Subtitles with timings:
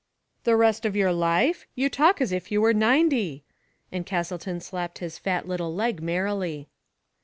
[0.45, 1.67] "The rest of your life?
[1.75, 3.43] You talk as if you were ninety!"
[3.91, 6.69] And Castleton slapped his fat little leg merrily.